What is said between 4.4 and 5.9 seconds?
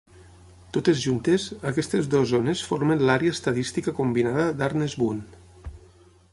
d'Arnes-Boone.